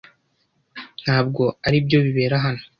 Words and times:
Ntabwo 1.03 1.43
aribyo 1.67 1.97
bibera 2.05 2.35
hano. 2.45 2.63